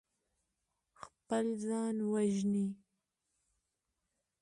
[1.01, 2.67] خپل ځان وژني.